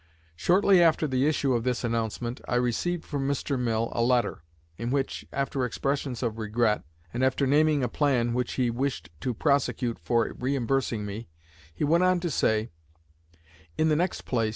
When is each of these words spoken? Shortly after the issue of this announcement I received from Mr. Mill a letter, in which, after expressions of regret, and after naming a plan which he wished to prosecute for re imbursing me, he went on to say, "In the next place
Shortly 0.35 0.81
after 0.81 1.05
the 1.07 1.27
issue 1.27 1.53
of 1.53 1.63
this 1.63 1.83
announcement 1.83 2.41
I 2.47 2.55
received 2.55 3.05
from 3.05 3.27
Mr. 3.27 3.55
Mill 3.59 3.91
a 3.93 4.01
letter, 4.01 4.41
in 4.75 4.89
which, 4.89 5.27
after 5.31 5.63
expressions 5.63 6.23
of 6.23 6.39
regret, 6.39 6.81
and 7.13 7.23
after 7.23 7.45
naming 7.45 7.83
a 7.83 7.87
plan 7.87 8.33
which 8.33 8.53
he 8.53 8.71
wished 8.71 9.11
to 9.19 9.35
prosecute 9.35 9.99
for 9.99 10.33
re 10.39 10.55
imbursing 10.55 11.01
me, 11.05 11.27
he 11.71 11.83
went 11.83 12.03
on 12.03 12.19
to 12.21 12.31
say, 12.31 12.71
"In 13.77 13.89
the 13.89 13.95
next 13.95 14.21
place 14.21 14.49